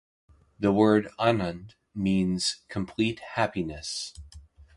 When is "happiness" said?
3.19-4.15